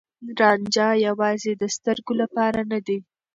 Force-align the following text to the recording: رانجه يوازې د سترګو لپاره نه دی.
رانجه 0.39 0.87
يوازې 1.07 1.51
د 1.61 1.63
سترګو 1.75 2.13
لپاره 2.21 2.59
نه 2.71 2.79
دی. 2.87 2.97